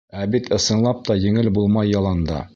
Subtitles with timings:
[0.21, 2.43] Ә бит ысынлап та еңел булмай яланда.